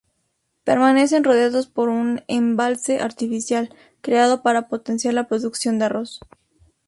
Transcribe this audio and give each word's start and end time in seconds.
Permanecen 0.63 1.23
rodeados 1.23 1.67
por 1.67 1.89
un 1.89 2.23
embalse 2.27 3.01
artificial, 3.01 3.69
creado 4.01 4.41
para 4.41 4.67
potenciar 4.67 5.13
la 5.13 5.27
producción 5.27 5.77
de 5.77 5.85
arroz. 5.85 6.21